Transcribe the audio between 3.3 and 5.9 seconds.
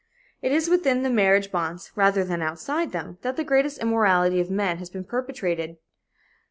the greatest immorality of men has been perpetrated.